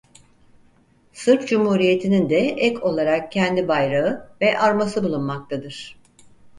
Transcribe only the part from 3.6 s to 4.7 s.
bayrağı ve